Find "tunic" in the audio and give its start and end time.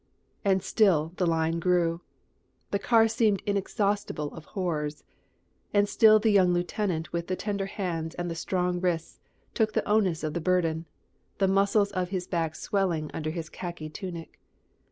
13.91-14.39